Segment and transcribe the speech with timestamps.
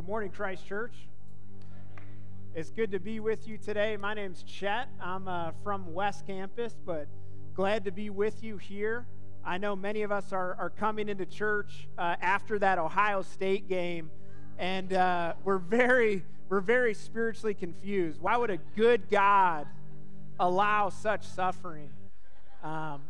[0.00, 0.94] Good morning, Christ Church.
[2.54, 3.98] It's good to be with you today.
[3.98, 4.88] My name's Chet.
[4.98, 7.06] I'm uh, from West Campus, but
[7.54, 9.04] glad to be with you here.
[9.44, 13.68] I know many of us are, are coming into church uh, after that Ohio State
[13.68, 14.10] game,
[14.58, 18.22] and uh, we're very we're very spiritually confused.
[18.22, 19.66] Why would a good God
[20.38, 21.90] allow such suffering?
[22.64, 23.02] Um,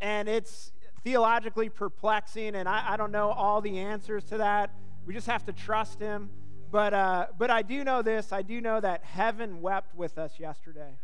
[0.00, 0.72] and it's
[1.04, 4.70] theologically perplexing, and I, I don't know all the answers to that.
[5.08, 6.28] We just have to trust him.
[6.70, 10.38] But, uh, but I do know this I do know that heaven wept with us
[10.38, 10.98] yesterday.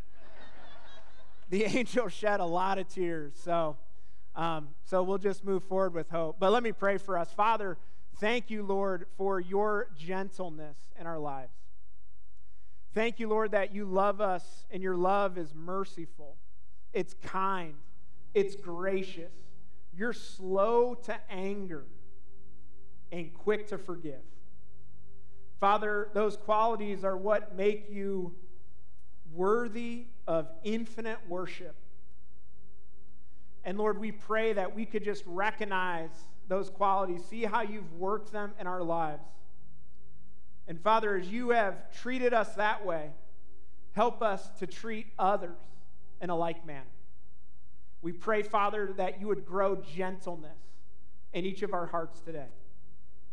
[1.48, 3.32] the angel shed a lot of tears.
[3.42, 3.78] So,
[4.36, 6.36] um, so we'll just move forward with hope.
[6.38, 7.32] But let me pray for us.
[7.32, 7.78] Father,
[8.20, 11.54] thank you, Lord, for your gentleness in our lives.
[12.92, 16.36] Thank you, Lord, that you love us and your love is merciful,
[16.92, 17.72] it's kind,
[18.34, 19.32] it's gracious.
[19.96, 21.86] You're slow to anger
[23.14, 24.20] and quick to forgive.
[25.60, 28.34] Father, those qualities are what make you
[29.32, 31.76] worthy of infinite worship.
[33.62, 36.10] And Lord, we pray that we could just recognize
[36.48, 39.22] those qualities, see how you've worked them in our lives.
[40.66, 43.10] And Father, as you have treated us that way,
[43.92, 45.60] help us to treat others
[46.20, 46.82] in a like manner.
[48.02, 50.58] We pray, Father, that you would grow gentleness
[51.32, 52.48] in each of our hearts today.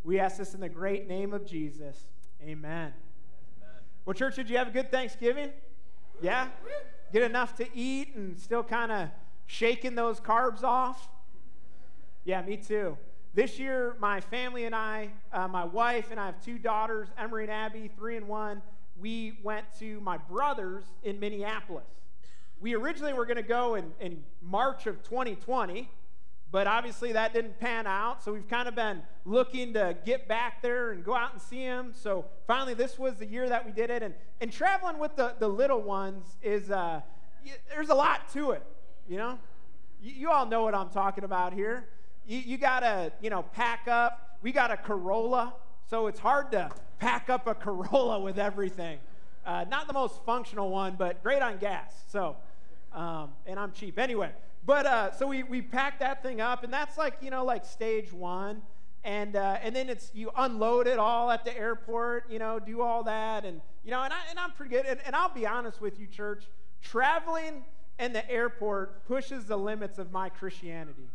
[0.04, 1.96] We ask this in the great name of Jesus.
[2.42, 2.92] Amen.
[2.92, 2.94] Amen.
[4.06, 5.52] Well, church, did you have a good Thanksgiving?
[6.22, 6.48] Yeah?
[7.14, 9.10] Get enough to eat and still kind of
[9.46, 11.10] shaking those carbs off?
[12.24, 12.98] Yeah, me too.
[13.34, 17.44] This year, my family and I, uh, my wife and I have two daughters, Emery
[17.44, 18.62] and Abby, three and one.
[19.00, 21.86] We went to my brother's in Minneapolis.
[22.60, 25.90] We originally were going to go in, in March of 2020,
[26.52, 28.24] but obviously that didn't pan out.
[28.24, 31.62] So we've kind of been looking to get back there and go out and see
[31.62, 31.94] him.
[31.96, 34.04] So finally, this was the year that we did it.
[34.04, 37.02] And, and traveling with the, the little ones is, uh,
[37.74, 38.64] there's a lot to it,
[39.08, 39.40] you know?
[40.02, 41.88] You, you all know what I'm talking about here.
[42.28, 44.38] You, you got to, you know, pack up.
[44.42, 45.54] We got a Corolla,
[45.90, 49.00] so it's hard to pack up a Corolla with everything.
[49.46, 51.94] Uh, not the most functional one, but great on gas.
[52.10, 52.36] So,
[52.94, 54.00] um, and I'm cheap.
[54.00, 54.32] Anyway,
[54.66, 57.66] but uh, so we, we packed that thing up, and that's like, you know, like
[57.66, 58.62] stage one.
[59.04, 62.82] And, uh, and then it's you unload it all at the airport, you know, do
[62.82, 63.46] all that.
[63.46, 64.86] And, you know, and, I, and I'm pretty good.
[64.86, 66.44] And, and I'll be honest with you, church,
[66.84, 67.66] traveling
[67.98, 71.08] in the airport pushes the limits of my Christianity.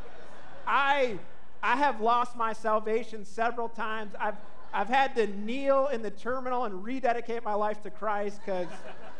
[0.66, 1.18] I,
[1.62, 4.12] I have lost my salvation several times.
[4.20, 4.36] I've,
[4.74, 8.68] I've had to kneel in the terminal and rededicate my life to Christ because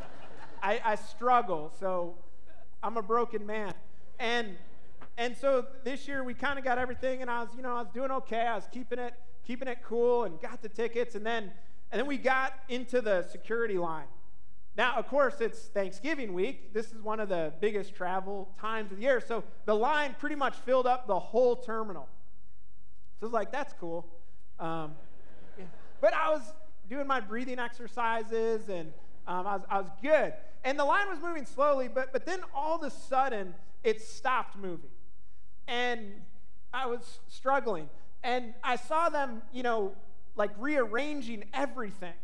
[0.62, 1.72] I, I struggle.
[1.80, 2.14] So
[2.82, 3.74] I'm a broken man.
[4.18, 4.56] And
[5.18, 7.82] and so this year we kind of got everything and I was, you know, I
[7.82, 8.46] was doing okay.
[8.46, 9.14] I was keeping it
[9.46, 11.52] keeping it cool and got the tickets and then
[11.90, 14.06] and then we got into the security line.
[14.76, 16.72] Now, of course, it's Thanksgiving week.
[16.72, 19.20] This is one of the biggest travel times of the year.
[19.20, 22.08] So the line pretty much filled up the whole terminal.
[23.20, 24.06] So I was like, that's cool.
[24.58, 24.92] Um,
[25.58, 25.64] yeah.
[26.00, 26.42] But I was
[26.88, 28.92] doing my breathing exercises and
[29.26, 30.32] um, I, was, I was good.
[30.64, 34.56] And the line was moving slowly, but, but then all of a sudden, it stopped
[34.56, 34.90] moving.
[35.66, 36.12] And
[36.72, 37.88] I was struggling.
[38.22, 39.92] And I saw them, you know,
[40.36, 42.14] like rearranging everything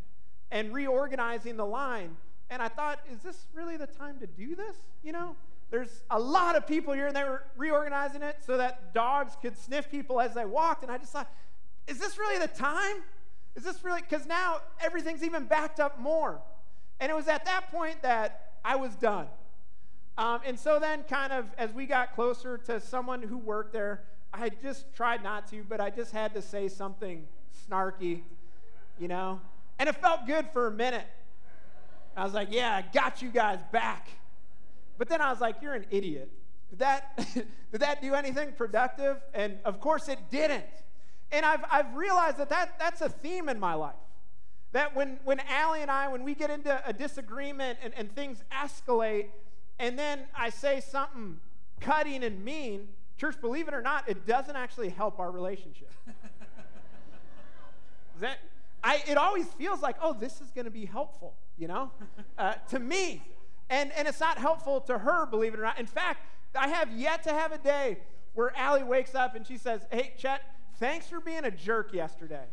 [0.50, 2.16] and reorganizing the line.
[2.50, 4.76] And I thought, is this really the time to do this?
[5.02, 5.36] You know,
[5.70, 9.58] there's a lot of people here, and they were reorganizing it so that dogs could
[9.58, 10.82] sniff people as they walked.
[10.82, 11.30] And I just thought,
[11.86, 13.02] is this really the time?
[13.54, 14.00] Is this really?
[14.00, 16.40] Because now everything's even backed up more.
[17.00, 19.26] And it was at that point that I was done.
[20.16, 24.02] Um, and so then, kind of, as we got closer to someone who worked there,
[24.32, 27.26] I just tried not to, but I just had to say something
[27.68, 28.22] snarky,
[28.98, 29.40] you know?
[29.78, 31.06] And it felt good for a minute.
[32.16, 34.08] I was like, yeah, I got you guys back.
[34.98, 36.30] But then I was like, you're an idiot.
[36.70, 39.18] Did that, did that do anything productive?
[39.32, 40.64] And of course it didn't.
[41.30, 43.94] And I've, I've realized that, that that's a theme in my life.
[44.72, 48.42] That when, when Allie and I, when we get into a disagreement and, and things
[48.52, 49.26] escalate,
[49.78, 51.38] and then I say something
[51.80, 55.90] cutting and mean, church, believe it or not, it doesn't actually help our relationship.
[58.20, 58.38] that,
[58.82, 61.90] I, it always feels like, oh, this is going to be helpful, you know,
[62.38, 63.22] uh, to me.
[63.70, 65.78] And, and it's not helpful to her, believe it or not.
[65.78, 66.22] In fact,
[66.54, 67.98] I have yet to have a day
[68.34, 70.42] where Allie wakes up and she says, hey, Chet,
[70.78, 72.44] thanks for being a jerk yesterday.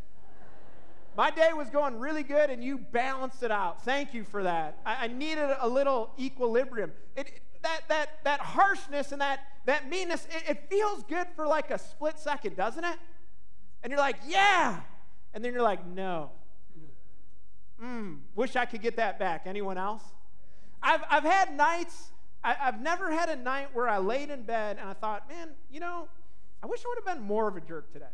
[1.15, 3.83] My day was going really good and you balanced it out.
[3.83, 4.79] Thank you for that.
[4.85, 6.91] I, I needed a little equilibrium.
[7.15, 11.71] It, that, that, that harshness and that, that meanness, it, it feels good for like
[11.71, 12.97] a split second, doesn't it?
[13.81, 14.79] And you're like, yeah.
[15.33, 16.31] And then you're like, no.
[17.81, 19.43] Mm, wish I could get that back.
[19.45, 20.03] Anyone else?
[20.81, 22.11] I've, I've had nights,
[22.43, 25.49] I, have never had a night where I laid in bed and I thought, man,
[25.71, 26.07] you know,
[26.61, 28.05] I wish I would have been more of a jerk today.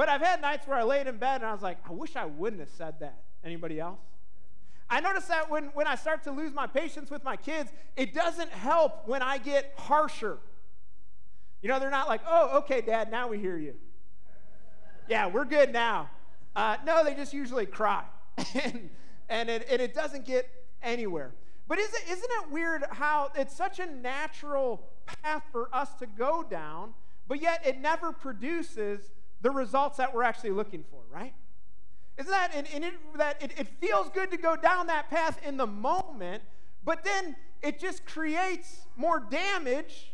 [0.00, 2.16] But I've had nights where I laid in bed and I was like, I wish
[2.16, 3.20] I wouldn't have said that.
[3.44, 4.00] Anybody else?
[4.88, 8.14] I notice that when, when I start to lose my patience with my kids, it
[8.14, 10.38] doesn't help when I get harsher.
[11.60, 13.74] You know, they're not like, oh, okay, dad, now we hear you.
[15.06, 16.08] yeah, we're good now.
[16.56, 18.04] Uh, no, they just usually cry.
[18.54, 18.88] and
[19.28, 20.48] and it, and it doesn't get
[20.82, 21.34] anywhere.
[21.68, 26.42] But isn't, isn't it weird how it's such a natural path for us to go
[26.42, 26.94] down,
[27.28, 31.34] but yet it never produces the results that we're actually looking for, right?
[32.18, 35.40] Isn't that, and, and it, that it, it feels good to go down that path
[35.44, 36.42] in the moment,
[36.84, 40.12] but then it just creates more damage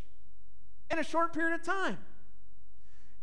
[0.89, 1.97] in a short period of time.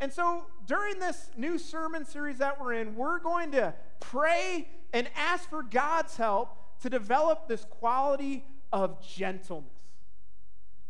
[0.01, 5.09] And so during this new sermon series that we're in, we're going to pray and
[5.17, 9.71] ask for God's help to develop this quality of gentleness.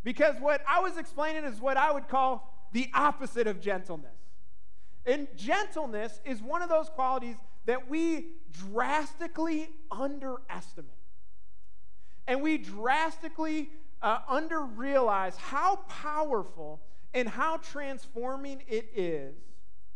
[0.02, 4.10] Because what I was explaining is what I would call the opposite of gentleness.
[5.06, 7.36] And gentleness is one of those qualities
[7.66, 10.90] that we drastically underestimate.
[12.26, 13.70] And we drastically
[14.00, 16.80] uh, under realize how powerful
[17.12, 19.34] and how transforming it is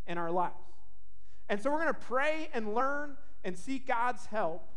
[0.06, 0.54] in our lives.
[1.48, 4.68] And so we're going to pray and learn and seek God's help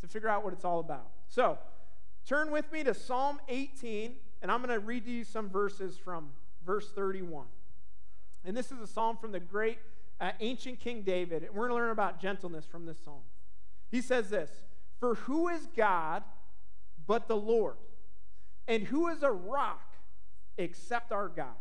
[0.00, 1.08] to figure out what it's all about.
[1.28, 1.58] So
[2.26, 5.96] turn with me to Psalm 18, and I'm going to read to you some verses
[5.96, 6.30] from
[6.64, 7.46] verse 31.
[8.48, 9.76] And this is a psalm from the great
[10.22, 11.42] uh, ancient King David.
[11.42, 13.20] And we're going to learn about gentleness from this psalm.
[13.90, 14.50] He says this
[14.98, 16.22] For who is God
[17.06, 17.76] but the Lord?
[18.66, 19.92] And who is a rock
[20.56, 21.56] except our God?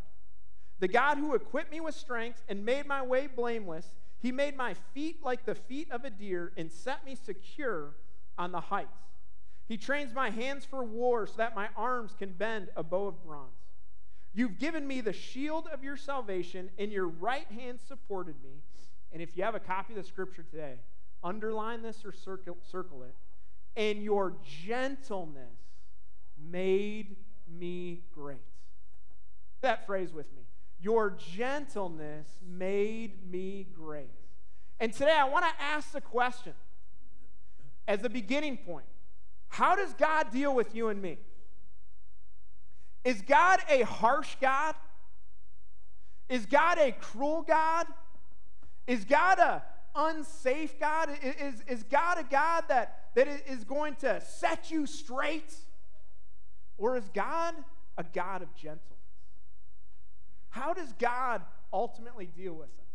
[0.79, 4.73] The God who equipped me with strength and made my way blameless, he made my
[4.93, 7.97] feet like the feet of a deer and set me secure
[8.37, 9.01] on the heights.
[9.67, 13.21] He trains my hands for war so that my arms can bend a bow of
[13.25, 13.56] bronze.
[14.37, 18.61] You've given me the shield of your salvation, and your right hand supported me.
[19.11, 20.75] And if you have a copy of the scripture today,
[21.23, 23.15] underline this or circle, circle it.
[23.75, 25.57] And your gentleness
[26.39, 27.15] made
[27.51, 28.37] me great.
[29.61, 30.43] That phrase with me.
[30.79, 34.11] Your gentleness made me great.
[34.79, 36.53] And today I want to ask the question
[37.87, 38.85] as a beginning point
[39.47, 41.17] How does God deal with you and me?
[43.07, 44.75] Is God a harsh God?
[46.27, 47.87] Is God a cruel God?
[48.85, 49.63] Is God a
[49.95, 51.11] unsafe God?
[51.23, 55.55] Is, is God a God that, that is going to set you straight?
[56.77, 57.55] Or is God
[57.97, 58.83] a God of gentleness?
[60.49, 62.91] How does God ultimately deal with us?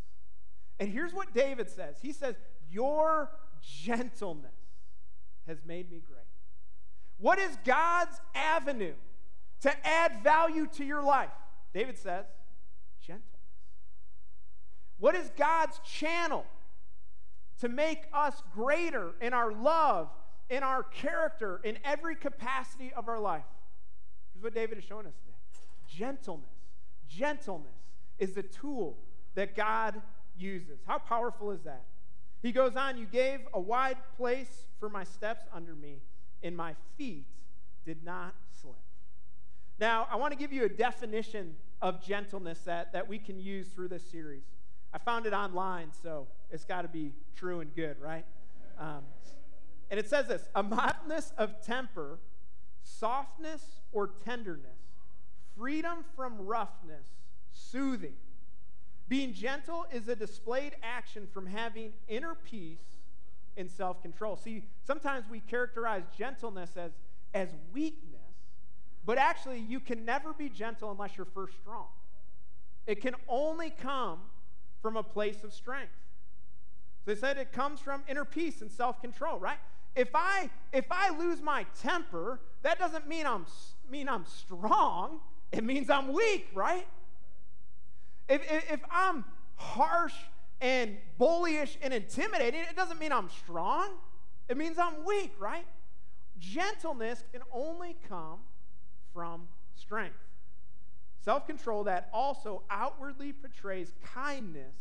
[0.78, 2.34] And here's what David says He says,
[2.70, 3.30] Your
[3.62, 4.52] gentleness
[5.46, 6.20] has made me great.
[7.16, 8.92] What is God's avenue
[9.62, 11.30] to add value to your life?
[11.72, 12.26] David says,
[13.00, 13.28] gentleness.
[14.98, 16.44] What is God's channel
[17.60, 20.10] to make us greater in our love,
[20.50, 23.44] in our character, in every capacity of our life?
[24.32, 25.32] Here's what David is showing us today
[25.88, 26.48] gentleness.
[27.08, 27.66] Gentleness
[28.18, 28.96] is the tool
[29.34, 30.00] that God
[30.36, 30.78] uses.
[30.86, 31.84] How powerful is that?
[32.42, 36.02] He goes on, You gave a wide place for my steps under me,
[36.42, 37.26] and my feet
[37.84, 38.81] did not slip.
[39.82, 43.66] Now, I want to give you a definition of gentleness that, that we can use
[43.66, 44.44] through this series.
[44.94, 48.24] I found it online, so it's got to be true and good, right?
[48.78, 49.00] Um,
[49.90, 52.20] and it says this a mildness of temper,
[52.84, 54.78] softness or tenderness,
[55.58, 57.08] freedom from roughness,
[57.50, 58.14] soothing.
[59.08, 63.00] Being gentle is a displayed action from having inner peace
[63.56, 64.36] and self control.
[64.36, 66.92] See, sometimes we characterize gentleness as,
[67.34, 68.11] as weakness
[69.04, 71.86] but actually, you can never be gentle unless you're first strong.
[72.86, 74.18] It can only come
[74.80, 75.92] from a place of strength.
[77.04, 79.58] So they said it comes from inner peace and self-control, right?
[79.94, 83.46] If I if I lose my temper, that doesn't mean I'm
[83.90, 85.20] mean I'm strong.
[85.50, 86.86] It means I'm weak, right?
[88.28, 89.24] If, if, if I'm
[89.56, 90.14] harsh
[90.60, 93.90] and bullyish and intimidating, it doesn't mean I'm strong.
[94.48, 95.66] It means I'm weak, right?
[96.38, 98.38] Gentleness can only come
[99.12, 100.16] from strength.
[101.20, 104.74] Self control that also outwardly portrays kindness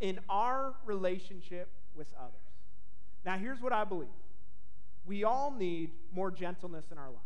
[0.00, 2.34] in our relationship with others.
[3.24, 4.08] Now, here's what I believe
[5.04, 7.18] we all need more gentleness in our lives.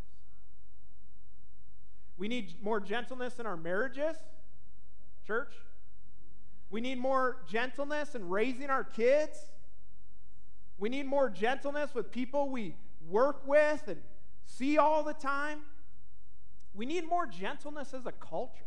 [2.17, 4.17] We need more gentleness in our marriages,
[5.27, 5.53] church.
[6.71, 9.39] We need more gentleness in raising our kids.
[10.79, 12.77] We need more gentleness with people we
[13.09, 14.01] work with and
[14.45, 15.61] see all the time.
[16.75, 18.67] We need more gentleness as a culture.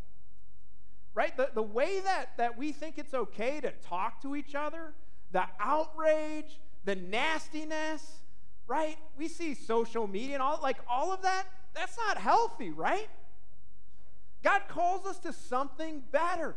[1.13, 1.35] Right?
[1.35, 4.93] The, the way that, that we think it's okay to talk to each other,
[5.31, 8.21] the outrage, the nastiness,
[8.67, 8.97] right?
[9.17, 13.09] We see social media and all like all of that, that's not healthy, right?
[14.43, 16.55] God calls us to something better.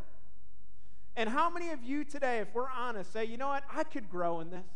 [1.17, 4.09] And how many of you today, if we're honest, say, you know what, I could
[4.09, 4.67] grow in this?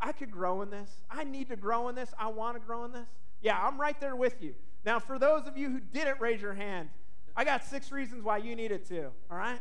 [0.00, 0.90] I could grow in this.
[1.10, 2.10] I need to grow in this.
[2.18, 3.08] I want to grow in this.
[3.40, 4.54] Yeah, I'm right there with you.
[4.84, 6.88] Now, for those of you who didn't raise your hand,
[7.36, 9.60] I got six reasons why you need it too, all right?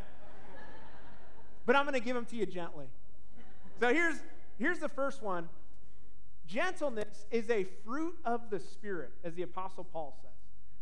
[1.65, 2.85] but I'm going to give them to you gently.
[3.79, 4.15] So here's,
[4.57, 5.49] here's the first one
[6.47, 10.31] Gentleness is a fruit of the Spirit, as the Apostle Paul says.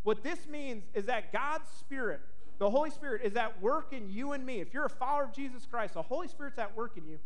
[0.03, 2.21] What this means is that God's Spirit,
[2.59, 4.61] the Holy Spirit, is at work in you and me.
[4.61, 7.17] If you're a follower of Jesus Christ, the Holy Spirit's at work in you,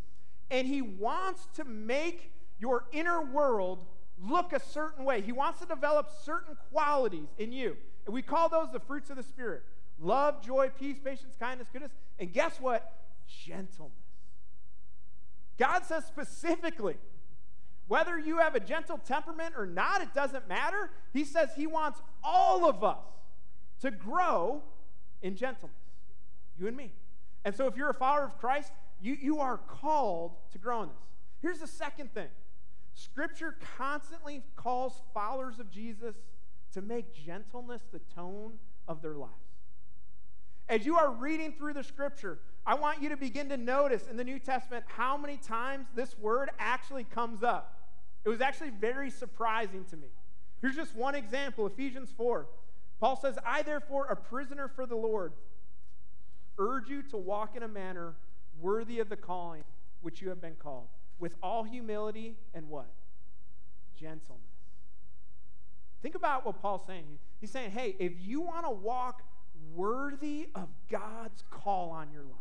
[0.49, 3.85] and He wants to make your inner world
[4.21, 5.21] look a certain way.
[5.21, 7.77] He wants to develop certain qualities in you.
[8.05, 9.63] And we call those the fruits of the Spirit
[10.01, 11.91] love, joy, peace, patience, kindness, goodness.
[12.17, 12.91] And guess what?
[13.45, 13.93] Gentleness.
[15.57, 16.95] God says specifically,
[17.87, 20.89] whether you have a gentle temperament or not, it doesn't matter.
[21.11, 22.97] He says He wants all of us
[23.81, 24.63] to grow
[25.21, 25.75] in gentleness,
[26.57, 26.91] you and me.
[27.43, 28.71] And so, if you're a follower of Christ,
[29.01, 30.97] you, you are called to grow in this.
[31.41, 32.27] Here's the second thing
[32.93, 36.15] Scripture constantly calls followers of Jesus
[36.73, 38.53] to make gentleness the tone
[38.87, 39.33] of their lives.
[40.67, 44.17] As you are reading through the Scripture, I want you to begin to notice in
[44.17, 47.79] the New Testament how many times this word actually comes up.
[48.23, 50.09] It was actually very surprising to me.
[50.61, 52.45] Here's just one example Ephesians 4.
[52.99, 55.31] Paul says, I, therefore, a prisoner for the Lord,
[56.57, 58.15] urge you to walk in a manner
[58.59, 59.63] worthy of the calling
[60.01, 60.87] which you have been called,
[61.19, 62.89] with all humility and what?
[63.95, 64.41] Gentleness.
[66.01, 67.19] Think about what Paul's saying.
[67.41, 69.23] He's saying, hey, if you want to walk
[69.75, 72.35] worthy of God's call on your life,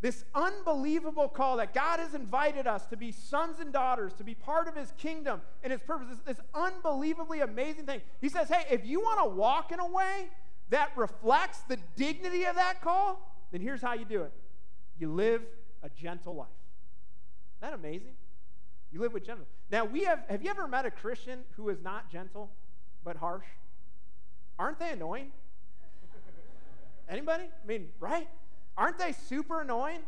[0.00, 4.34] this unbelievable call that God has invited us to be sons and daughters, to be
[4.34, 8.00] part of his kingdom and his purpose, this, this unbelievably amazing thing.
[8.20, 10.28] He says, hey, if you want to walk in a way
[10.70, 13.20] that reflects the dignity of that call,
[13.50, 14.32] then here's how you do it
[15.00, 15.42] you live
[15.82, 16.48] a gentle life.
[17.60, 18.14] Isn't that amazing?
[18.92, 19.52] You live with gentleness.
[19.70, 22.50] Now, we have, have you ever met a Christian who is not gentle
[23.04, 23.44] but harsh?
[24.58, 25.32] Aren't they annoying?
[27.08, 27.44] Anybody?
[27.44, 28.28] I mean, right?
[28.76, 30.00] Aren't they super annoying?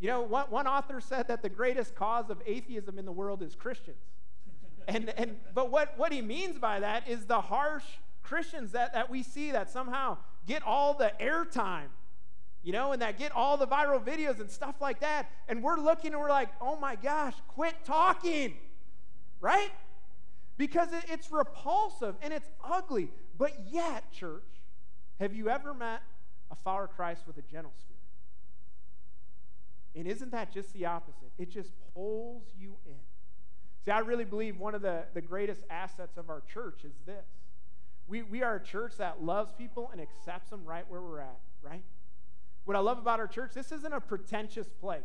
[0.00, 3.42] You know, one, one author said that the greatest cause of atheism in the world
[3.42, 3.96] is Christians.
[4.88, 7.84] and, and, but what, what he means by that is the harsh
[8.22, 11.88] Christians that, that we see that somehow get all the airtime,
[12.64, 15.30] you know, and that get all the viral videos and stuff like that.
[15.48, 18.54] And we're looking and we're like, oh my gosh, quit talking,
[19.40, 19.70] right?
[20.56, 23.10] Because it's repulsive and it's ugly.
[23.38, 24.42] But yet, church,
[25.20, 26.00] have you ever met
[26.50, 28.00] a follower of Christ with a gentle spirit.
[29.96, 31.30] And isn't that just the opposite?
[31.38, 32.94] It just pulls you in.
[33.84, 37.26] See, I really believe one of the, the greatest assets of our church is this.
[38.06, 41.38] We, we are a church that loves people and accepts them right where we're at,
[41.62, 41.82] right?
[42.64, 45.02] What I love about our church, this isn't a pretentious place,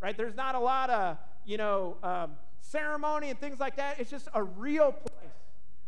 [0.00, 0.16] right?
[0.16, 4.00] There's not a lot of, you know, um, ceremony and things like that.
[4.00, 5.32] It's just a real place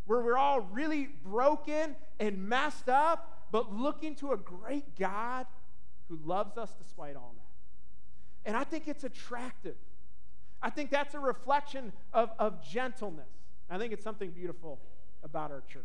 [0.05, 5.45] where we're all really broken and messed up but looking to a great God
[6.07, 8.49] who loves us despite all that.
[8.49, 9.75] And I think it's attractive.
[10.61, 13.29] I think that's a reflection of, of gentleness.
[13.69, 14.79] I think it's something beautiful
[15.23, 15.83] about our church.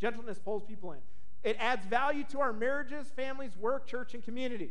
[0.00, 0.98] Gentleness pulls people in.
[1.44, 4.70] It adds value to our marriages, families, work, church, and community.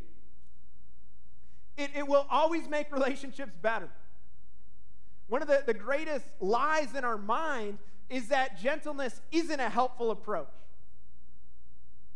[1.76, 3.88] It, it will always make relationships better.
[5.28, 10.10] One of the, the greatest lies in our mind is that gentleness isn't a helpful
[10.10, 10.48] approach.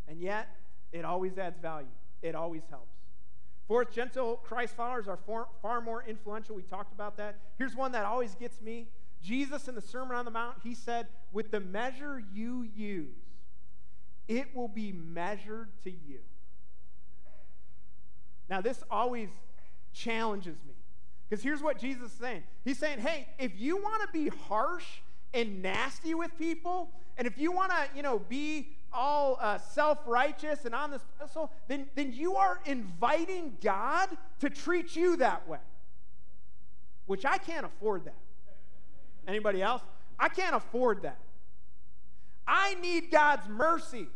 [0.09, 0.49] And yet,
[0.93, 1.87] it always adds value,
[2.23, 2.89] it always helps.
[3.69, 6.57] Fourth, gentle Christ followers are far, far more influential.
[6.57, 7.39] We talked about that.
[7.57, 8.89] Here's one that always gets me.
[9.23, 13.22] Jesus in the Sermon on the Mount, he said, With the measure you use,
[14.29, 16.21] it will be measured to you.
[18.49, 19.29] Now, this always
[19.93, 20.75] challenges me
[21.29, 24.85] because here's what Jesus is saying He's saying, Hey, if you want to be harsh
[25.35, 29.99] and nasty with people, and if you want to, you know, be all uh, self
[30.07, 34.09] righteous and on this pedestal, then, then you are inviting God
[34.41, 35.59] to treat you that way,
[37.07, 38.17] which I can't afford that.
[39.27, 39.83] Anybody else?
[40.19, 41.19] I can't afford that.
[42.47, 44.09] I need God's mercy.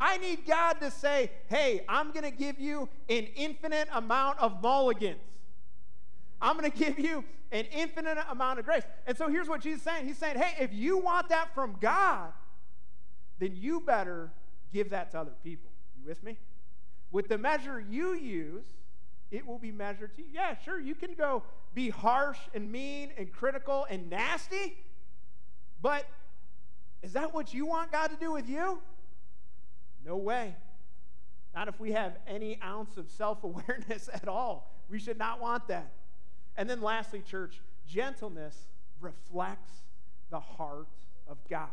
[0.00, 4.62] I need God to say, hey, I'm going to give you an infinite amount of
[4.62, 5.18] mulligans.
[6.40, 8.84] I'm going to give you an infinite amount of grace.
[9.06, 11.76] And so here's what Jesus is saying He's saying, hey, if you want that from
[11.80, 12.32] God,
[13.38, 14.30] then you better
[14.72, 15.70] give that to other people.
[16.00, 16.36] You with me?
[17.10, 18.64] With the measure you use,
[19.30, 20.28] it will be measured to you.
[20.32, 21.42] Yeah, sure, you can go
[21.74, 24.76] be harsh and mean and critical and nasty,
[25.82, 26.06] but
[27.02, 28.80] is that what you want God to do with you?
[30.04, 30.54] No way.
[31.54, 34.72] Not if we have any ounce of self awareness at all.
[34.88, 35.92] We should not want that.
[36.56, 38.56] And then, lastly, church, gentleness
[39.00, 39.72] reflects
[40.30, 40.88] the heart
[41.26, 41.68] of God.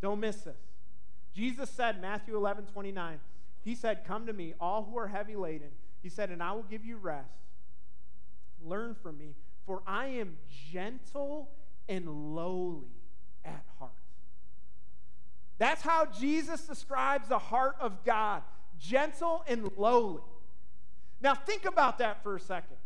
[0.00, 0.56] Don't miss this.
[1.34, 3.20] Jesus said, Matthew 11, 29,
[3.62, 5.70] He said, Come to me, all who are heavy laden.
[6.02, 7.28] He said, And I will give you rest.
[8.64, 9.34] Learn from me,
[9.66, 10.36] for I am
[10.72, 11.50] gentle
[11.88, 12.88] and lowly
[13.44, 13.92] at heart.
[15.60, 18.42] That's how Jesus describes the heart of God
[18.78, 20.22] gentle and lowly.
[21.20, 22.78] Now, think about that for a second.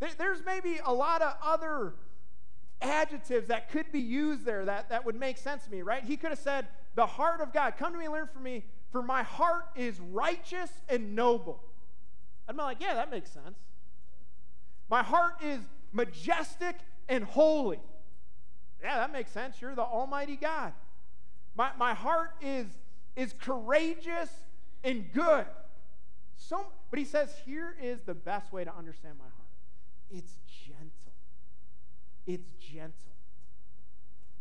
[0.00, 1.94] There's maybe a lot of other
[2.82, 6.02] adjectives that could be used there that, that would make sense to me, right?
[6.02, 6.66] He could have said,
[6.96, 10.70] The heart of God, come to me learn from me, for my heart is righteous
[10.88, 11.62] and noble.
[12.48, 13.60] I'd be like, Yeah, that makes sense.
[14.90, 15.60] My heart is
[15.92, 16.74] majestic
[17.08, 17.78] and holy.
[18.82, 19.62] Yeah, that makes sense.
[19.62, 20.72] You're the Almighty God.
[21.56, 22.66] My, my heart is,
[23.16, 24.30] is courageous
[24.84, 25.46] and good.
[26.36, 29.32] So, but he says, here is the best way to understand my heart
[30.08, 31.12] it's gentle.
[32.26, 32.92] It's gentle.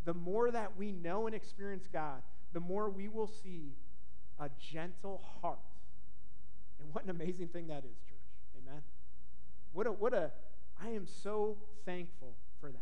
[0.06, 2.22] The more that we know and experience God,
[2.54, 3.74] the more we will see
[4.40, 5.58] a gentle heart.
[6.80, 8.62] And what an amazing thing that is, church.
[8.62, 8.82] Amen.
[9.74, 10.32] What a, what a,
[10.84, 12.80] I am so thankful for that.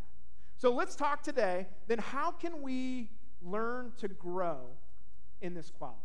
[0.58, 3.08] So let's talk today, then how can we
[3.44, 4.60] learn to grow
[5.40, 5.98] in this quality?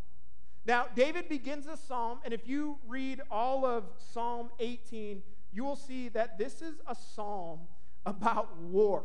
[0.66, 5.76] Now, David begins this psalm, and if you read all of Psalm 18, you will
[5.76, 7.62] see that this is a psalm
[8.06, 9.04] about war.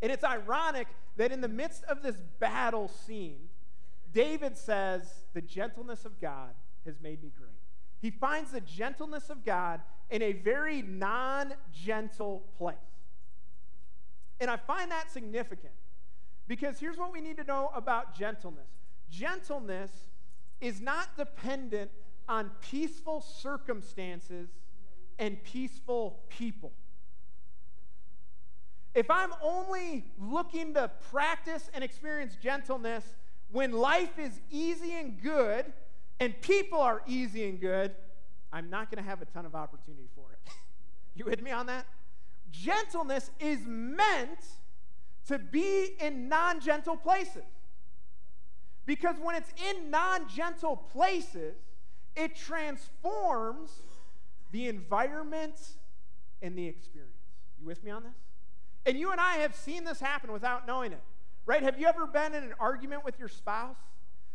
[0.00, 3.48] And it's ironic that in the midst of this battle scene,
[4.12, 6.50] David says, The gentleness of God
[6.86, 7.50] has made me great.
[8.00, 12.76] He finds the gentleness of God in a very non gentle place.
[14.40, 15.72] And I find that significant
[16.46, 18.68] because here's what we need to know about gentleness
[19.10, 19.90] gentleness
[20.60, 21.90] is not dependent
[22.28, 24.48] on peaceful circumstances
[25.18, 26.72] and peaceful people.
[28.94, 33.04] If I'm only looking to practice and experience gentleness
[33.50, 35.72] when life is easy and good
[36.20, 37.94] and people are easy and good,
[38.52, 40.52] I'm not going to have a ton of opportunity for it.
[41.14, 41.86] you with me on that?
[42.52, 44.38] Gentleness is meant
[45.28, 47.44] to be in non gentle places.
[48.86, 51.56] Because when it's in non gentle places,
[52.16, 53.70] it transforms
[54.52, 55.58] the environment
[56.42, 57.12] and the experience.
[57.58, 58.12] You with me on this?
[58.86, 61.00] And you and I have seen this happen without knowing it,
[61.46, 61.62] right?
[61.62, 63.76] Have you ever been in an argument with your spouse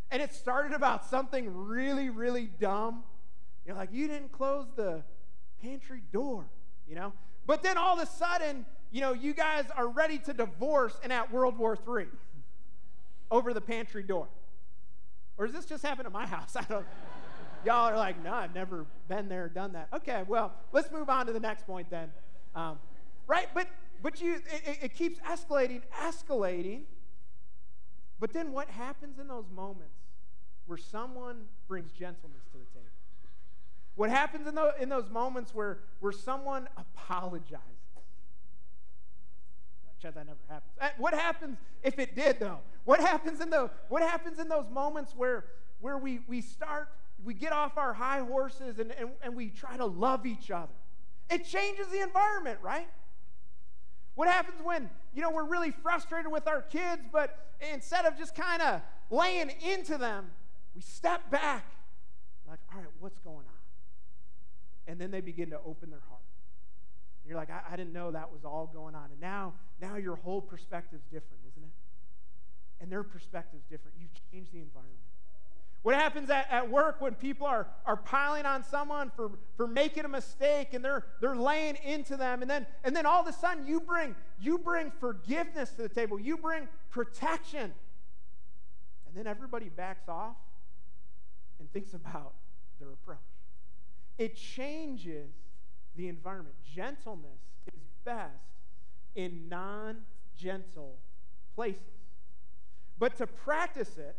[0.10, 3.04] and it started about something really, really dumb?
[3.66, 5.04] You're like, you didn't close the
[5.62, 6.46] pantry door,
[6.88, 7.14] you know?
[7.46, 11.14] But then all of a sudden, you know, you guys are ready to divorce and
[11.14, 12.08] at World War III
[13.32, 14.28] over the pantry door.
[15.38, 16.56] Or does this just happen at my house?
[16.56, 16.86] I don't
[17.66, 19.90] Y'all are like, no, I've never been there, done that.
[19.94, 22.10] Okay, well, let's move on to the next point then.
[22.56, 22.80] Um,
[23.28, 23.48] right?
[23.54, 23.68] But
[24.02, 26.84] but you it, it keeps escalating, escalating.
[28.20, 30.00] But then what happens in those moments
[30.68, 32.86] where someone brings gentleness to the table?
[33.96, 37.79] What happens in, the, in those moments where, where someone apologizes?
[40.02, 40.72] Chance that never happens.
[40.80, 42.60] Eh, what happens if it did, though?
[42.86, 45.46] What happens in the what happens in those moments where
[45.82, 46.90] where we we start
[47.24, 50.72] we get off our high horses and, and, and we try to love each other.
[51.30, 52.88] It changes the environment, right?
[54.16, 57.38] What happens when, you know, we're really frustrated with our kids, but
[57.74, 60.32] instead of just kind of laying into them,
[60.76, 61.66] we step back.
[62.48, 63.44] Like, all right, what's going on?
[64.88, 66.22] And then they begin to open their heart.
[67.30, 69.12] You're like, I, I didn't know that was all going on.
[69.12, 71.70] And now, now your whole perspective's different, isn't it?
[72.82, 73.98] And their perspective's different.
[74.00, 74.98] You've changed the environment.
[75.84, 80.06] What happens at, at work when people are, are piling on someone for, for making
[80.06, 83.34] a mistake and they're, they're laying into them, and then, and then all of a
[83.34, 87.72] sudden you bring, you bring forgiveness to the table, you bring protection.
[89.06, 90.36] And then everybody backs off
[91.60, 92.34] and thinks about
[92.80, 93.18] their approach.
[94.18, 95.32] It changes
[95.96, 96.56] the environment.
[96.76, 98.34] Gentleness is best
[99.16, 99.98] in non
[100.38, 100.96] gentle
[101.56, 101.82] places.
[102.98, 104.16] But to practice it,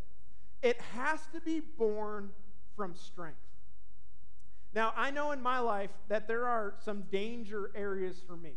[0.63, 2.31] it has to be born
[2.77, 3.39] from strength.
[4.75, 8.53] Now, I know in my life that there are some danger areas for me.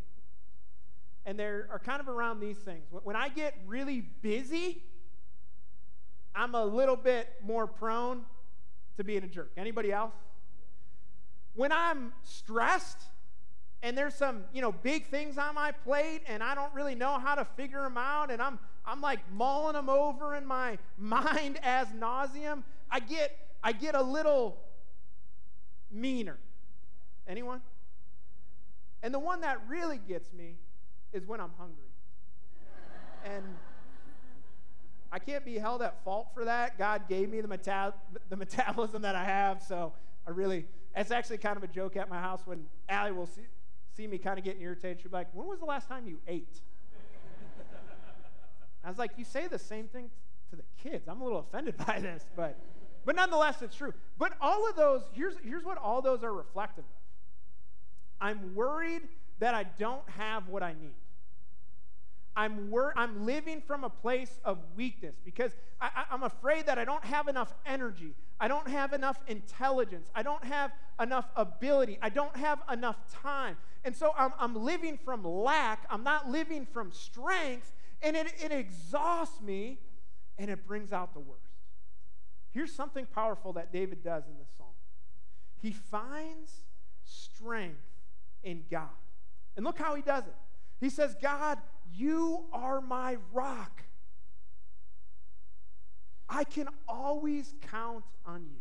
[1.25, 2.83] And there are kind of around these things.
[2.91, 4.83] When I get really busy,
[6.35, 8.23] I'm a little bit more prone
[8.97, 9.51] to being a jerk.
[9.57, 10.13] Anybody else?
[11.55, 13.01] When I'm stressed
[13.81, 17.19] and there's some, you know, big things on my plate and I don't really know
[17.19, 21.59] how to figure them out and I'm I'm like mulling them over in my mind
[21.63, 24.57] as nauseum, I get I get a little
[25.91, 26.37] meaner.
[27.27, 27.61] Anyone?
[29.01, 30.55] And the one that really gets me
[31.13, 31.91] is when I'm hungry.
[33.25, 33.43] and
[35.11, 36.77] I can't be held at fault for that.
[36.77, 37.93] God gave me the, meta-
[38.29, 39.93] the metabolism that I have, so
[40.27, 43.41] I really, it's actually kind of a joke at my house when Allie will see,
[43.95, 45.01] see me kind of getting irritated.
[45.01, 46.61] She'll be like, When was the last time you ate?
[48.83, 50.09] I was like, You say the same thing
[50.49, 51.07] to the kids.
[51.07, 52.57] I'm a little offended by this, but.
[53.05, 53.93] But nonetheless, it's true.
[54.17, 57.03] But all of those, here's, here's what all those are reflective of
[58.21, 59.01] I'm worried
[59.39, 60.95] that I don't have what I need.
[62.35, 66.85] I'm, wor- I'm living from a place of weakness because I, I'm afraid that I
[66.85, 68.15] don't have enough energy.
[68.39, 70.09] I don't have enough intelligence.
[70.15, 71.99] I don't have enough ability.
[72.01, 73.57] I don't have enough time.
[73.85, 75.85] And so I'm, I'm living from lack.
[75.89, 77.71] I'm not living from strength.
[78.01, 79.79] And it, it exhausts me
[80.39, 81.41] and it brings out the worst.
[82.51, 84.67] Here's something powerful that David does in this song
[85.63, 86.65] he finds
[87.05, 87.79] strength
[88.43, 88.89] in God.
[89.55, 90.35] And look how he does it.
[90.81, 91.57] He says, God,
[91.95, 93.83] you are my rock.
[96.29, 98.59] I can always count on you.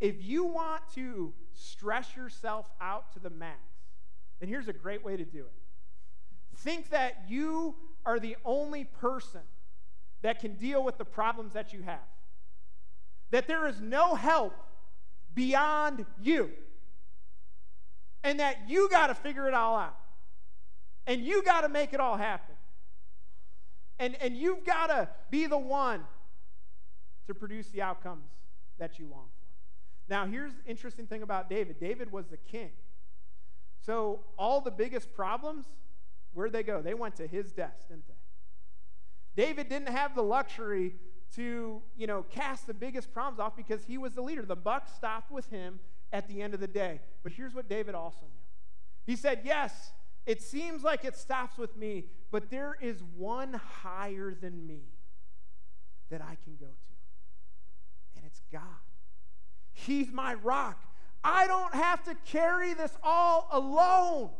[0.00, 3.58] If you want to stress yourself out to the max,
[4.38, 5.52] then here's a great way to do it.
[6.56, 7.74] Think that you
[8.06, 9.42] are the only person
[10.22, 11.98] that can deal with the problems that you have
[13.30, 14.54] that there is no help
[15.34, 16.50] beyond you.
[18.22, 19.96] And that you got to figure it all out.
[21.10, 22.54] And you got to make it all happen.
[23.98, 26.04] And, and you've got to be the one
[27.26, 28.30] to produce the outcomes
[28.78, 30.08] that you long for.
[30.08, 32.70] Now, here's the interesting thing about David David was the king.
[33.84, 35.66] So, all the biggest problems,
[36.32, 36.80] where'd they go?
[36.80, 39.44] They went to his desk, didn't they?
[39.44, 40.94] David didn't have the luxury
[41.34, 44.42] to, you know, cast the biggest problems off because he was the leader.
[44.42, 45.80] The buck stopped with him
[46.12, 47.00] at the end of the day.
[47.24, 49.12] But here's what David also knew.
[49.12, 49.90] He said, "Yes,
[50.26, 54.82] it seems like it stops with me, but there is one higher than me
[56.10, 58.16] that I can go to.
[58.16, 58.62] And it's God.
[59.72, 60.82] He's my rock.
[61.22, 64.30] I don't have to carry this all alone.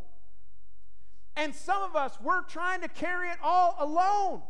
[1.36, 4.42] And some of us, we're trying to carry it all alone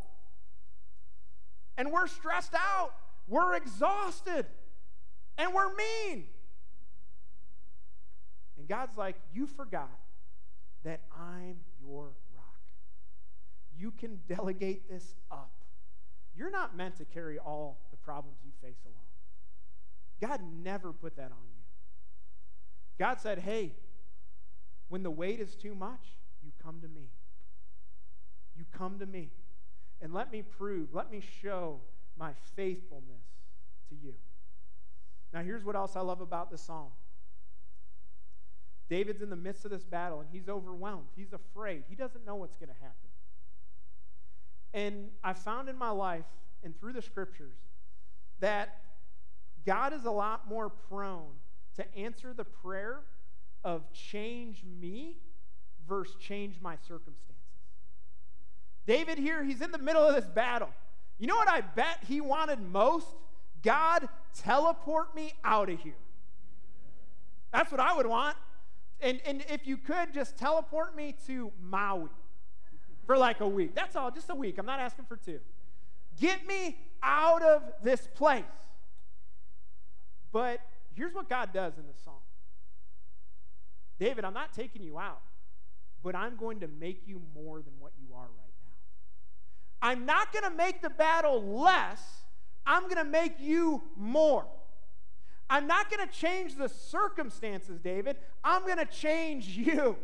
[1.80, 2.92] and we're stressed out,
[3.26, 4.44] we're exhausted,
[5.38, 6.24] and we're mean.
[8.58, 9.88] And God's like, You forgot
[10.84, 12.60] that I'm your rock.
[13.78, 15.52] You can delegate this up.
[16.36, 18.96] You're not meant to carry all the problems you face alone.
[20.20, 21.64] God never put that on you.
[22.98, 23.72] God said, Hey,
[24.88, 27.08] when the weight is too much, you come to me.
[28.56, 29.30] You come to me
[30.02, 31.80] and let me prove, let me show
[32.18, 33.24] my faithfulness
[33.88, 34.14] to you.
[35.32, 36.90] Now, here's what else I love about the psalm
[38.90, 41.06] David's in the midst of this battle and he's overwhelmed.
[41.16, 41.84] He's afraid.
[41.88, 43.08] He doesn't know what's going to happen.
[44.74, 46.24] And I found in my life
[46.64, 47.56] and through the scriptures
[48.40, 48.80] that
[49.64, 51.32] God is a lot more prone
[51.76, 52.98] to answer the prayer
[53.62, 55.16] of change me
[55.88, 57.36] versus change my circumstances.
[58.86, 60.70] David here, he's in the middle of this battle.
[61.18, 63.06] You know what I bet he wanted most?
[63.62, 65.94] God, teleport me out of here.
[67.52, 68.36] That's what I would want.
[69.02, 72.10] And, and if you could, just teleport me to Maui
[73.06, 73.74] for like a week.
[73.74, 74.58] That's all, just a week.
[74.58, 75.40] I'm not asking for two.
[76.18, 78.44] Get me out of this place.
[80.32, 80.60] But
[80.94, 82.20] here's what God does in this song
[83.98, 85.20] David, I'm not taking you out,
[86.02, 89.88] but I'm going to make you more than what you are right now.
[89.88, 92.00] I'm not going to make the battle less,
[92.66, 94.46] I'm going to make you more.
[95.50, 98.16] I'm not going to change the circumstances, David.
[98.44, 99.96] I'm going to change you.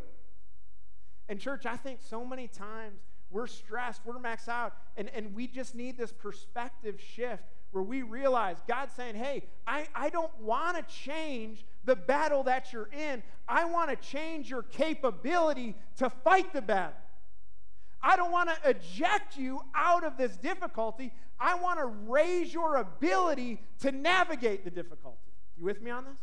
[1.28, 5.46] And, church, I think so many times we're stressed, we're maxed out, and, and we
[5.46, 10.76] just need this perspective shift where we realize God's saying, hey, I, I don't want
[10.76, 13.22] to change the battle that you're in.
[13.48, 16.96] I want to change your capability to fight the battle.
[18.02, 21.12] I don't want to eject you out of this difficulty.
[21.38, 25.18] I want to raise your ability to navigate the difficulty.
[25.58, 26.18] You with me on this?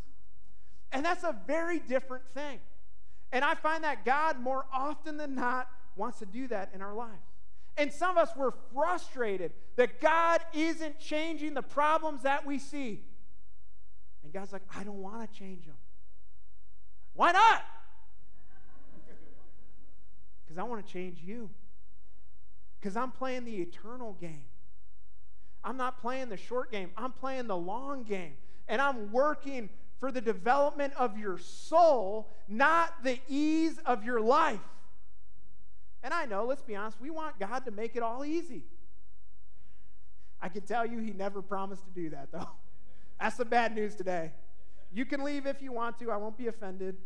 [0.91, 2.59] And that's a very different thing.
[3.31, 6.93] And I find that God, more often than not, wants to do that in our
[6.93, 7.23] lives.
[7.77, 13.01] And some of us were frustrated that God isn't changing the problems that we see.
[14.23, 15.77] And God's like, I don't want to change them.
[17.13, 17.63] Why not?
[20.45, 21.49] Because I want to change you.
[22.79, 24.45] Because I'm playing the eternal game.
[25.63, 28.35] I'm not playing the short game, I'm playing the long game.
[28.67, 34.59] And I'm working for the development of your soul, not the ease of your life.
[36.03, 38.65] And I know, let's be honest, we want God to make it all easy.
[40.41, 42.49] I can tell you he never promised to do that, though.
[43.19, 44.33] That's the bad news today.
[44.91, 46.97] You can leave if you want to, I won't be offended.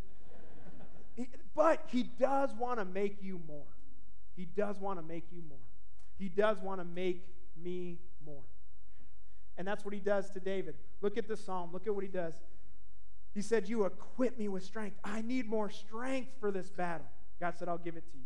[1.54, 3.62] but he does want to make you more.
[4.36, 5.58] He does want to make you more.
[6.18, 7.24] He does want to make
[7.56, 8.42] me more.
[9.58, 10.76] And that's what he does to David.
[11.02, 11.70] Look at the psalm.
[11.72, 12.34] Look at what he does.
[13.34, 14.96] He said, You equip me with strength.
[15.04, 17.06] I need more strength for this battle.
[17.40, 18.24] God said, I'll give it to you.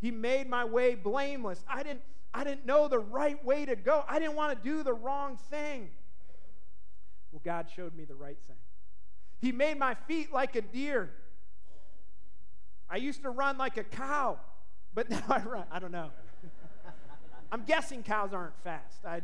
[0.00, 1.62] He made my way blameless.
[1.68, 2.02] I didn't,
[2.34, 4.04] I didn't know the right way to go.
[4.08, 5.90] I didn't want to do the wrong thing.
[7.32, 8.56] Well, God showed me the right thing.
[9.38, 11.10] He made my feet like a deer.
[12.88, 14.38] I used to run like a cow,
[14.94, 15.64] but now I run.
[15.70, 16.10] I don't know.
[17.52, 19.04] I'm guessing cows aren't fast.
[19.04, 19.20] I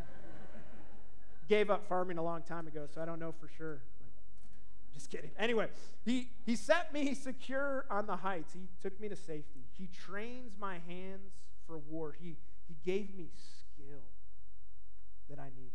[1.48, 3.82] gave up farming a long time ago, so I don't know for sure.
[4.92, 5.30] Just kidding.
[5.38, 5.68] Anyway,
[6.04, 8.52] he, he set me secure on the heights.
[8.52, 9.64] He took me to safety.
[9.78, 11.32] He trains my hands
[11.66, 12.14] for war.
[12.20, 12.36] He,
[12.68, 14.02] he gave me skill
[15.30, 15.72] that I needed.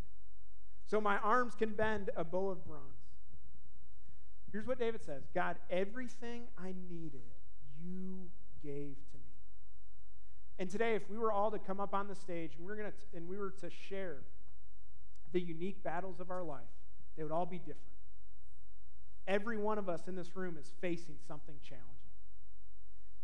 [0.85, 2.83] So my arms can bend a bow of bronze.
[4.51, 7.21] Here's what David says God, everything I needed,
[7.83, 8.29] you
[8.63, 9.23] gave to me.
[10.59, 12.77] And today, if we were all to come up on the stage and we were,
[12.77, 14.23] gonna t- and we were to share
[15.31, 16.61] the unique battles of our life,
[17.15, 17.81] they would all be different.
[19.27, 21.83] Every one of us in this room is facing something challenging.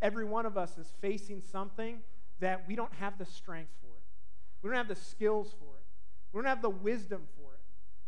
[0.01, 1.99] Every one of us is facing something
[2.39, 4.03] that we don't have the strength for it.
[4.61, 5.85] We don't have the skills for it.
[6.33, 7.61] We don't have the wisdom for it.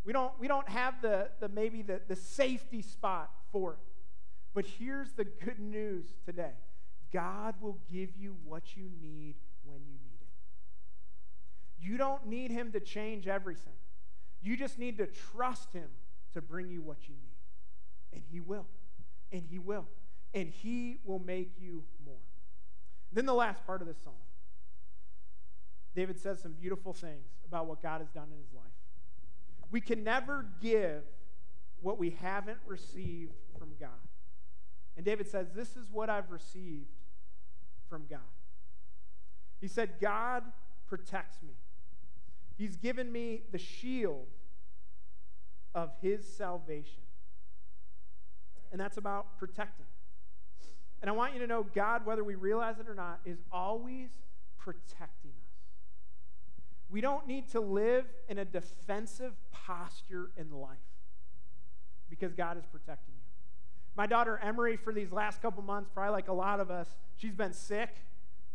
[0.03, 3.79] We don't, we don't have the, the maybe the, the safety spot for it.
[4.53, 6.53] But here's the good news today
[7.11, 10.27] God will give you what you need when you need it.
[11.79, 13.73] You don't need Him to change everything,
[14.45, 15.89] you just need to trust Him
[16.33, 18.13] to bring you what you need.
[18.13, 18.65] And He will.
[19.31, 19.85] And He will.
[20.33, 22.15] And He will make you more.
[23.11, 24.13] Then the last part of this song.
[25.95, 28.65] David says some beautiful things about what God has done in his life.
[29.71, 31.03] We can never give
[31.81, 33.89] what we haven't received from God.
[34.97, 36.87] And David says, This is what I've received
[37.89, 38.19] from God.
[39.61, 40.43] He said, God
[40.87, 41.53] protects me.
[42.57, 44.27] He's given me the shield
[45.73, 47.03] of his salvation.
[48.71, 49.85] And that's about protecting.
[51.01, 54.09] And I want you to know God, whether we realize it or not, is always
[54.57, 55.45] protecting us.
[56.89, 60.77] We don't need to live in a defensive posture in life
[62.09, 63.21] because God is protecting you.
[63.95, 67.33] My daughter Emery, for these last couple months, probably like a lot of us, she's
[67.33, 67.89] been sick,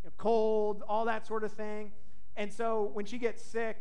[0.03, 1.93] you know, cold, all that sort of thing.
[2.41, 3.77] And so when she gets sick,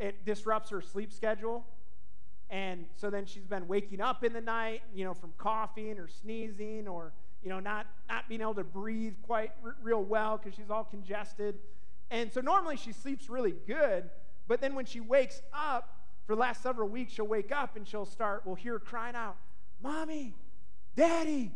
[0.00, 1.64] it disrupts her sleep schedule.
[2.50, 6.08] And so then she's been waking up in the night, you know, from coughing or
[6.08, 7.12] sneezing or,
[7.44, 10.82] you know, not, not being able to breathe quite r- real well because she's all
[10.82, 11.60] congested.
[12.10, 14.10] And so normally she sleeps really good,
[14.48, 15.92] but then when she wakes up,
[16.26, 19.36] for the last several weeks, she'll wake up and she'll start, we'll hear crying out,
[19.80, 20.34] Mommy,
[20.96, 21.52] Daddy,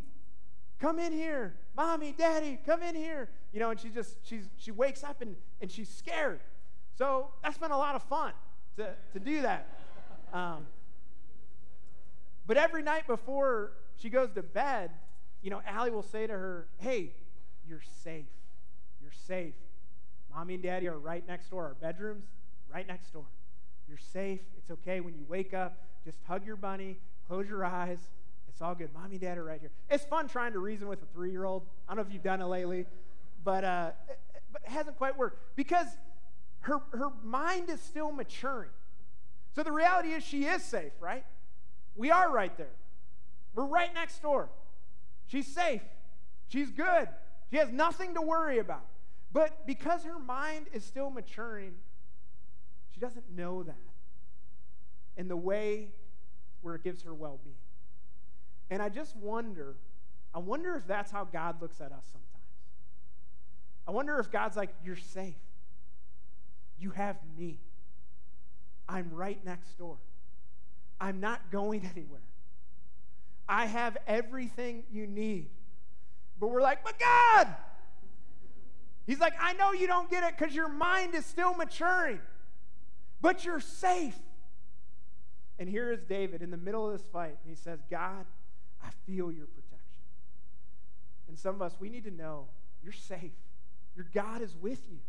[0.81, 1.53] come in here.
[1.77, 3.29] Mommy, Daddy, come in here.
[3.53, 6.41] You know, and she just, she's, she wakes up and, and she's scared.
[6.97, 8.33] So that's been a lot of fun
[8.77, 9.67] to, to do that.
[10.33, 10.65] Um,
[12.47, 14.91] but every night before she goes to bed,
[15.41, 17.13] you know, Allie will say to her, Hey,
[17.67, 18.25] you're safe.
[19.01, 19.53] You're safe.
[20.33, 21.65] Mommy and daddy are right next door.
[21.65, 22.25] Our bedrooms,
[22.73, 23.25] right next door.
[23.87, 24.39] You're safe.
[24.57, 25.01] It's okay.
[25.01, 27.99] When you wake up, just hug your bunny, close your eyes.
[28.51, 28.89] It's all good.
[28.93, 29.71] Mommy and dad are right here.
[29.89, 31.63] It's fun trying to reason with a three year old.
[31.87, 32.85] I don't know if you've done it lately,
[33.43, 33.91] but, uh,
[34.51, 35.87] but it hasn't quite worked because
[36.61, 38.69] her, her mind is still maturing.
[39.55, 41.25] So the reality is she is safe, right?
[41.95, 42.73] We are right there.
[43.55, 44.49] We're right next door.
[45.27, 45.81] She's safe.
[46.47, 47.07] She's good.
[47.49, 48.85] She has nothing to worry about.
[49.33, 51.73] But because her mind is still maturing,
[52.93, 53.75] she doesn't know that
[55.17, 55.89] in the way
[56.61, 57.55] where it gives her well being.
[58.71, 59.75] And I just wonder,
[60.33, 62.27] I wonder if that's how God looks at us sometimes.
[63.85, 65.35] I wonder if God's like, You're safe.
[66.79, 67.59] You have me.
[68.87, 69.97] I'm right next door.
[70.99, 72.21] I'm not going anywhere.
[73.47, 75.49] I have everything you need.
[76.39, 77.47] But we're like, But God!
[79.05, 82.21] He's like, I know you don't get it because your mind is still maturing,
[83.19, 84.17] but you're safe.
[85.59, 88.25] And here is David in the middle of this fight, and he says, God,
[88.83, 90.01] I feel your protection.
[91.27, 92.47] And some of us, we need to know
[92.83, 93.31] you're safe.
[93.95, 94.99] Your God is with you,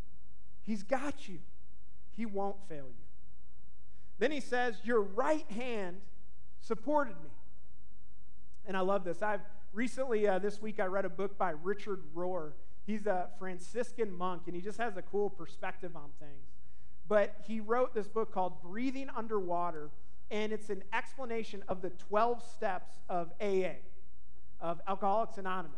[0.62, 1.38] He's got you,
[2.16, 3.04] He won't fail you.
[4.22, 5.96] Then he says, Your right hand
[6.60, 7.30] supported me.
[8.66, 9.20] And I love this.
[9.20, 9.40] I've
[9.72, 12.52] recently, uh, this week, I read a book by Richard Rohr.
[12.86, 16.46] He's a Franciscan monk, and he just has a cool perspective on things.
[17.08, 19.90] But he wrote this book called Breathing Underwater,
[20.32, 23.74] and it's an explanation of the 12 steps of AA,
[24.60, 25.76] of Alcoholics Anonymous.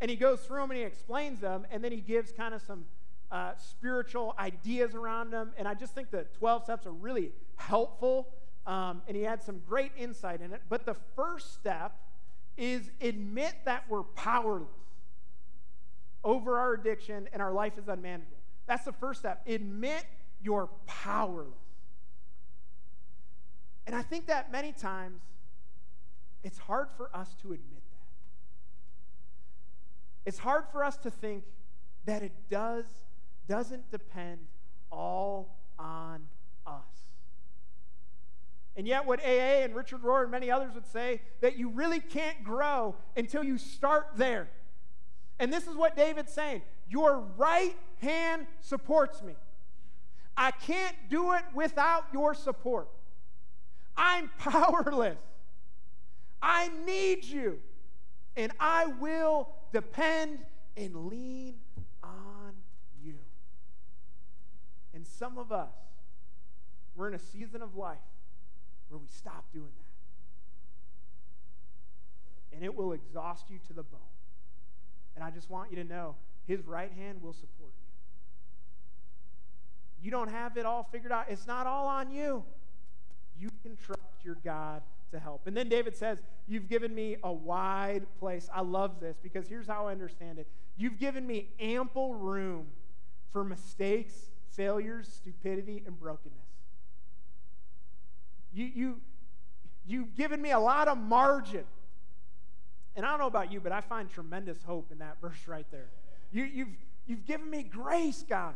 [0.00, 2.62] And he goes through them and he explains them, and then he gives kind of
[2.62, 2.84] some
[3.32, 5.50] uh, spiritual ideas around them.
[5.58, 8.28] And I just think the 12 steps are really helpful.
[8.64, 10.62] Um, and he had some great insight in it.
[10.68, 11.92] But the first step
[12.56, 14.68] is admit that we're powerless
[16.22, 18.36] over our addiction and our life is unmanageable.
[18.66, 19.42] That's the first step.
[19.48, 20.04] Admit
[20.42, 21.65] you're powerless.
[23.86, 25.20] And I think that many times
[26.42, 28.06] it's hard for us to admit that.
[30.26, 31.44] it's hard for us to think
[32.04, 32.84] that it does
[33.48, 34.38] doesn't depend
[34.90, 36.22] all on
[36.66, 36.82] us.
[38.76, 42.00] And yet, what AA and Richard Rohr and many others would say that you really
[42.00, 44.48] can't grow until you start there.
[45.38, 49.34] And this is what David's saying Your right hand supports me.
[50.36, 52.88] I can't do it without your support.
[53.96, 55.18] I'm powerless.
[56.42, 57.58] I need you.
[58.36, 60.40] And I will depend
[60.76, 61.54] and lean
[62.02, 62.52] on
[63.02, 63.14] you.
[64.94, 65.72] And some of us,
[66.94, 67.98] we're in a season of life
[68.88, 69.70] where we stop doing
[72.50, 72.56] that.
[72.56, 74.00] And it will exhaust you to the bone.
[75.14, 76.14] And I just want you to know
[76.46, 77.86] his right hand will support you.
[80.02, 81.26] You don't have it all figured out.
[81.28, 82.44] It's not all on you.
[83.38, 85.46] You can trust your God to help.
[85.46, 88.48] And then David says, You've given me a wide place.
[88.52, 90.46] I love this because here's how I understand it
[90.76, 92.66] You've given me ample room
[93.32, 94.12] for mistakes,
[94.50, 96.38] failures, stupidity, and brokenness.
[98.52, 99.00] You, you,
[99.86, 101.64] you've given me a lot of margin.
[102.94, 105.66] And I don't know about you, but I find tremendous hope in that verse right
[105.70, 105.90] there.
[106.32, 106.68] You, you've,
[107.06, 108.54] you've given me grace, God.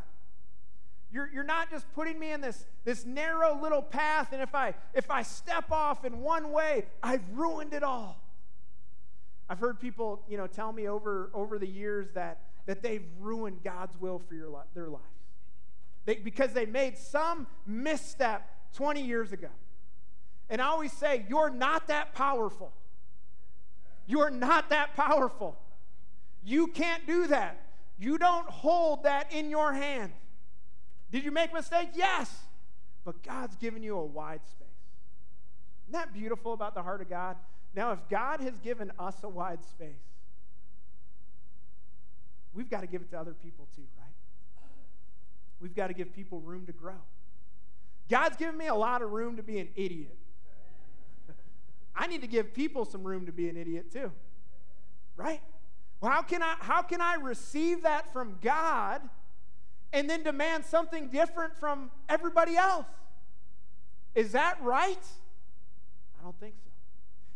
[1.13, 4.75] You're, you're not just putting me in this, this narrow little path, and if I,
[4.95, 8.23] if I step off in one way, I've ruined it all.
[9.49, 13.65] I've heard people, you know, tell me over, over the years that, that they've ruined
[13.65, 15.05] God's will for your, their lives.
[16.05, 19.49] They, because they made some misstep 20 years ago.
[20.49, 22.73] And I always say, you're not that powerful.
[24.07, 25.57] You're not that powerful.
[26.45, 27.61] You can't do that.
[27.99, 30.13] You don't hold that in your hand.
[31.11, 31.97] Did you make mistakes?
[31.97, 32.33] Yes.
[33.05, 34.69] But God's given you a wide space.
[35.85, 37.37] Isn't that beautiful about the heart of God?
[37.75, 39.89] Now, if God has given us a wide space,
[42.53, 44.07] we've got to give it to other people too, right?
[45.61, 47.01] We've got to give people room to grow.
[48.09, 50.17] God's given me a lot of room to be an idiot.
[51.95, 54.11] I need to give people some room to be an idiot too.
[55.17, 55.41] Right?
[56.01, 59.03] Well, how can I how can I receive that from God
[59.93, 62.87] and then demand something different from everybody else.
[64.15, 65.07] Is that right?
[66.19, 66.71] I don't think so.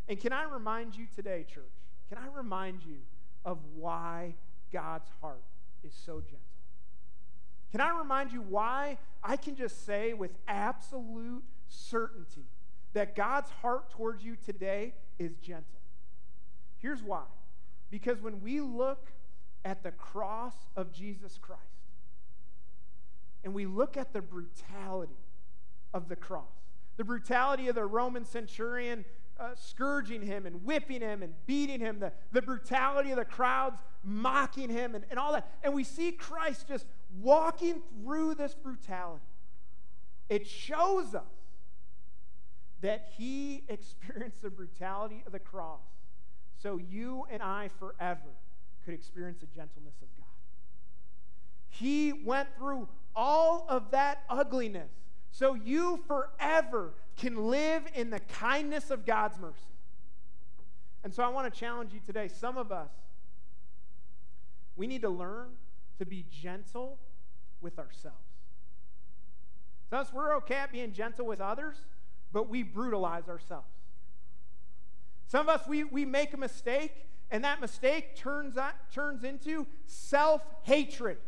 [0.09, 1.65] And can I remind you today, church,
[2.09, 2.99] can I remind you
[3.45, 4.35] of why
[4.73, 5.43] God's heart
[5.83, 6.39] is so gentle?
[7.71, 12.45] Can I remind you why I can just say with absolute certainty
[12.93, 15.81] that God's heart towards you today is gentle?
[16.79, 17.25] Here's why.
[17.91, 19.11] Because when we look
[19.65, 21.63] at the cross of Jesus Christ,
[23.45, 25.13] and we look at the brutality
[25.93, 26.45] of the cross,
[26.97, 29.05] the brutality of the Roman centurion
[29.39, 33.79] uh, scourging him and whipping him and beating him, the, the brutality of the crowds
[34.05, 35.49] mocking him, and, and all that.
[35.63, 36.87] And we see Christ just
[37.21, 39.25] walking through this brutality.
[40.29, 41.23] It shows us
[42.81, 45.81] that he experienced the brutality of the cross
[46.63, 48.21] so you and I forever
[48.85, 50.25] could experience the gentleness of God.
[51.69, 54.91] He went through all of that ugliness
[55.31, 59.59] so you forever can live in the kindness of God's mercy.
[61.03, 62.29] And so I want to challenge you today.
[62.29, 62.91] Some of us,
[64.77, 65.49] we need to learn
[65.99, 66.99] to be gentle
[67.61, 68.17] with ourselves.
[69.91, 71.77] Thus, we're okay at being gentle with others,
[72.33, 73.69] but we brutalize ourselves.
[75.27, 79.67] Some of us, we, we make a mistake, and that mistake turns, out, turns into
[79.87, 81.19] self hatred.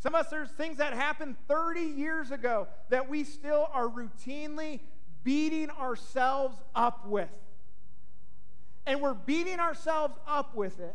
[0.00, 4.80] Some of us, there's things that happened 30 years ago that we still are routinely
[5.24, 7.28] beating ourselves up with.
[8.86, 10.94] And we're beating ourselves up with it.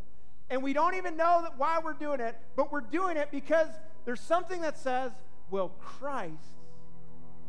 [0.50, 3.68] And we don't even know that why we're doing it, but we're doing it because
[4.06, 5.12] there's something that says,
[5.50, 6.34] well, Christ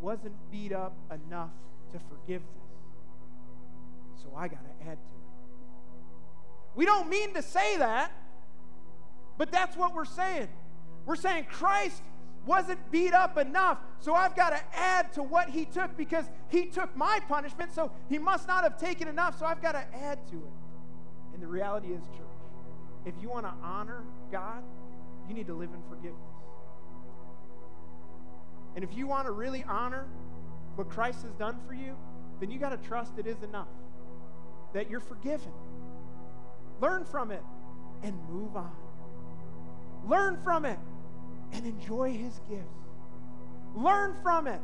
[0.00, 1.50] wasn't beat up enough
[1.92, 4.22] to forgive this.
[4.22, 5.24] So I got to add to it.
[6.74, 8.10] We don't mean to say that,
[9.38, 10.48] but that's what we're saying.
[11.06, 12.02] We're saying Christ
[12.46, 16.66] wasn't beat up enough, so I've got to add to what he took because he
[16.66, 20.26] took my punishment, so he must not have taken enough, so I've got to add
[20.28, 20.52] to it.
[21.32, 22.26] And the reality is, church,
[23.06, 24.62] if you want to honor God,
[25.28, 26.20] you need to live in forgiveness.
[28.74, 30.06] And if you want to really honor
[30.74, 31.96] what Christ has done for you,
[32.40, 33.68] then you got to trust it is enough,
[34.72, 35.52] that you're forgiven.
[36.80, 37.42] Learn from it
[38.02, 38.72] and move on.
[40.06, 40.78] Learn from it
[41.64, 42.78] and enjoy his gifts.
[43.74, 44.60] Learn from it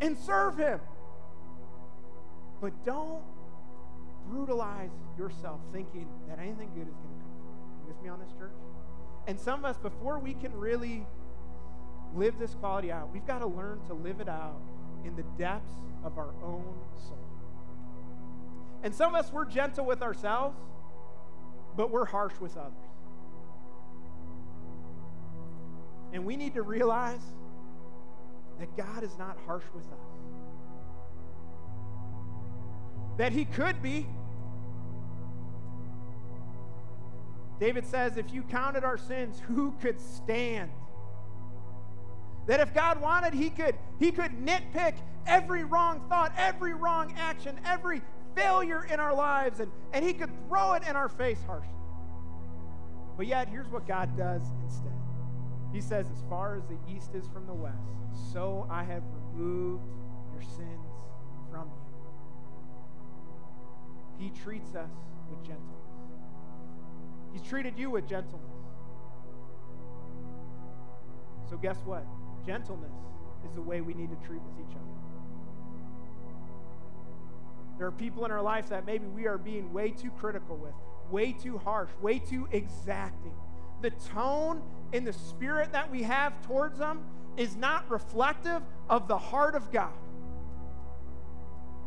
[0.00, 0.80] and serve him.
[2.60, 3.22] But don't
[4.28, 7.82] brutalize yourself thinking that anything good is going to come from.
[7.82, 8.52] You with me on this, church?
[9.26, 11.06] And some of us, before we can really
[12.14, 14.60] live this quality out, we've got to learn to live it out
[15.04, 15.72] in the depths
[16.04, 16.74] of our own
[17.08, 17.18] soul.
[18.84, 20.56] And some of us, we're gentle with ourselves,
[21.76, 22.91] but we're harsh with others.
[26.12, 27.22] And we need to realize
[28.58, 29.98] that God is not harsh with us.
[33.18, 34.06] That He could be.
[37.60, 40.70] David says, if you counted our sins, who could stand?
[42.46, 44.94] That if God wanted, he could, he could nitpick
[45.28, 48.02] every wrong thought, every wrong action, every
[48.34, 51.68] failure in our lives, and, and he could throw it in our face harshly.
[53.16, 54.92] But yet, here's what God does instead.
[55.72, 57.88] He says, As far as the east is from the west,
[58.32, 59.02] so I have
[59.34, 59.84] removed
[60.32, 60.86] your sins
[61.50, 61.70] from
[64.18, 64.24] you.
[64.24, 64.90] He treats us
[65.30, 65.68] with gentleness.
[67.32, 68.40] He's treated you with gentleness.
[71.48, 72.04] So, guess what?
[72.46, 72.92] Gentleness
[73.46, 75.02] is the way we need to treat with each other.
[77.78, 80.74] There are people in our life that maybe we are being way too critical with,
[81.10, 83.34] way too harsh, way too exacting.
[83.80, 84.62] The tone
[84.92, 87.02] and the spirit that we have towards them
[87.36, 89.92] is not reflective of the heart of God.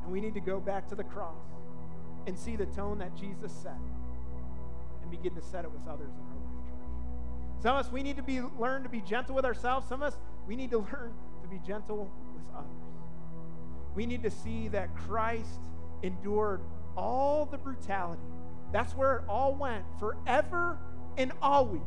[0.03, 1.43] And we need to go back to the cross
[2.28, 3.78] and see the tone that Jesus set
[5.01, 7.62] and begin to set it with others in our life, church.
[7.62, 9.88] Some of us, we need to be learn to be gentle with ourselves.
[9.88, 12.72] Some of us, we need to learn to be gentle with others.
[13.93, 15.60] We need to see that Christ
[16.01, 16.62] endured
[16.97, 18.22] all the brutality.
[18.72, 20.80] That's where it all went forever
[21.18, 21.82] and always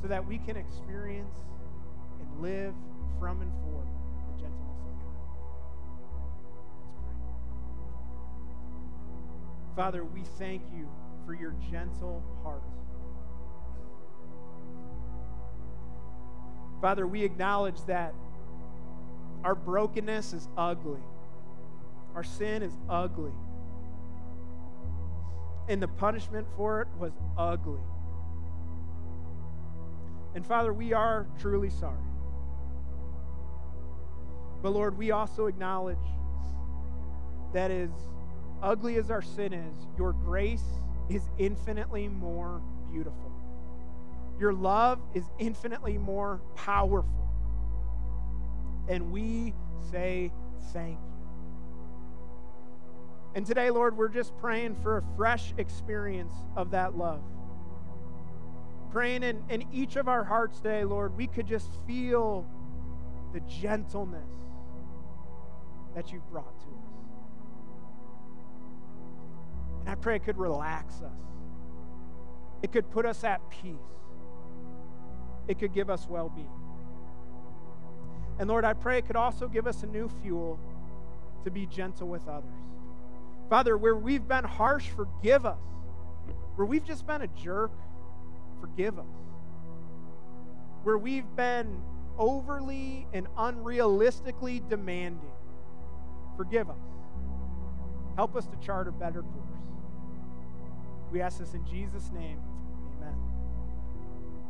[0.00, 1.36] so that we can experience
[2.20, 2.74] and live
[3.18, 3.84] from and for
[4.26, 5.16] the gentleness of God.
[6.66, 7.22] Let's
[9.76, 9.84] pray.
[9.84, 10.88] Father, we thank you
[11.24, 12.62] for your gentle heart.
[16.80, 18.12] Father, we acknowledge that
[19.42, 21.00] our brokenness is ugly.
[22.14, 23.32] Our sin is ugly.
[25.68, 27.80] And the punishment for it was ugly.
[30.34, 31.96] And Father, we are truly sorry.
[34.62, 35.96] But Lord, we also acknowledge
[37.52, 37.90] that as
[38.62, 40.64] ugly as our sin is, your grace
[41.08, 43.30] is infinitely more beautiful.
[44.40, 47.28] Your love is infinitely more powerful.
[48.88, 49.54] And we
[49.92, 50.32] say
[50.72, 51.14] thank you.
[53.34, 57.22] And today, Lord, we're just praying for a fresh experience of that love
[58.94, 62.46] praying in, in each of our hearts today, Lord, we could just feel
[63.32, 64.30] the gentleness
[65.96, 66.92] that you've brought to us.
[69.80, 71.10] And I pray it could relax us,
[72.62, 73.74] it could put us at peace,
[75.48, 76.46] it could give us well being.
[78.38, 80.60] And Lord, I pray it could also give us a new fuel
[81.42, 82.44] to be gentle with others.
[83.50, 85.58] Father, where we've been harsh, forgive us.
[86.54, 87.72] Where we've just been a jerk,
[88.64, 89.04] forgive us.
[90.84, 91.82] Where we've been
[92.18, 95.32] overly and unrealistically demanding,
[96.36, 96.76] forgive us.
[98.16, 99.44] Help us to chart a better course.
[101.12, 102.40] We ask this in Jesus' name.